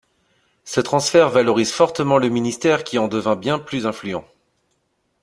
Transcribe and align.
Ce 0.65 0.81
transfert 0.81 1.29
valorise 1.29 1.71
fortement 1.71 2.17
le 2.17 2.27
ministère 2.29 2.83
qui 2.83 2.97
en 2.97 3.07
devint 3.07 3.35
bien 3.35 3.59
plus 3.59 3.85
influent. 3.85 4.25